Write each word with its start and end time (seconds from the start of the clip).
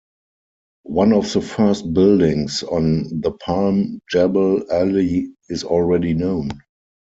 One 0.81 1.13
of 1.13 1.31
the 1.31 1.41
first 1.41 1.93
buildings 1.93 2.63
on 2.63 3.21
The 3.21 3.33
Palm 3.33 3.99
Jebel 4.11 4.63
Ali 4.71 5.35
is 5.47 5.63
already 5.63 6.15
known. 6.15 6.49